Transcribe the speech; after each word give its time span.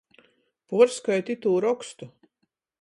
Puorskaiti 0.71 1.37
itū 1.37 1.55
rokstu! 1.69 2.13